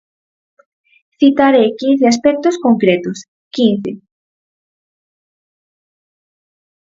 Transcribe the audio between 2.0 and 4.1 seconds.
aspectos concretos, quince.